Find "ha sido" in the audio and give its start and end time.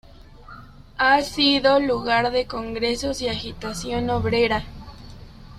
0.97-1.79